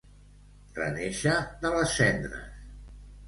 Renéixer 0.77 1.35
de 1.65 1.73
les 1.75 1.93
cendres. 1.99 2.43